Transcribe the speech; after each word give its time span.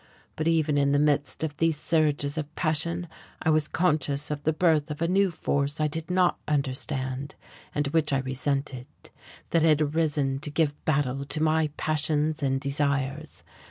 But 0.35 0.47
even 0.47 0.79
in 0.79 0.93
the 0.93 0.97
midst 0.97 1.43
of 1.43 1.55
these 1.57 1.77
surges 1.77 2.35
of 2.35 2.55
passion 2.55 3.07
I 3.43 3.51
was 3.51 3.67
conscious 3.67 4.31
of 4.31 4.41
the 4.41 4.51
birth 4.51 4.89
of 4.89 4.99
a 4.99 5.07
new 5.07 5.29
force 5.29 5.79
I 5.79 5.87
did 5.87 6.09
not 6.09 6.39
understand, 6.47 7.35
and 7.75 7.85
which 7.89 8.11
I 8.11 8.17
resented, 8.17 8.87
that 9.51 9.61
had 9.61 9.79
arisen 9.79 10.39
to 10.39 10.49
give 10.49 10.83
battle 10.85 11.23
to 11.25 11.43
my 11.43 11.69
passions 11.77 12.41
and 12.41 12.59
desires. 12.59 13.43